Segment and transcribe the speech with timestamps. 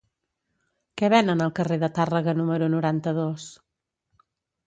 [1.01, 3.45] Què venen al carrer de Tàrrega número noranta-dos?